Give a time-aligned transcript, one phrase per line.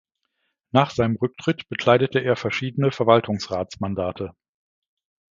[0.71, 4.33] Nach seinem Rücktritt bekleidete er verschiedene Verwaltungsratsmandate.